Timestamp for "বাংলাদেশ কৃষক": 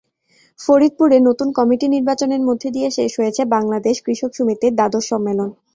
3.55-4.31